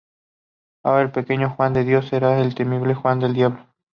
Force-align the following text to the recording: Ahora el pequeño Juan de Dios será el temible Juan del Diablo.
Ahora 0.83 1.03
el 1.03 1.11
pequeño 1.11 1.51
Juan 1.51 1.73
de 1.73 1.83
Dios 1.83 2.07
será 2.07 2.39
el 2.39 2.55
temible 2.55 2.95
Juan 2.95 3.19
del 3.19 3.35
Diablo. 3.35 3.67